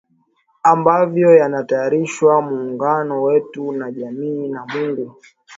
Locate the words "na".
3.71-3.91, 4.47-4.65